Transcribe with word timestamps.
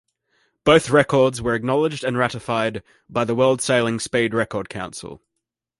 Both 0.63 0.89
records 0.89 1.43
were 1.43 1.53
acknowledged 1.53 2.03
and 2.03 2.17
ratified 2.17 2.81
by 3.07 3.23
the 3.23 3.35
World 3.35 3.61
Sailing 3.61 3.99
Speed 3.99 4.33
Record 4.33 4.67
Council. 4.67 5.21